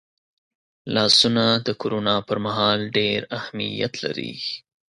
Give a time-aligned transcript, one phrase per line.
[0.95, 4.31] لاسونه د کرونا پرمهال ډېر اهمیت لري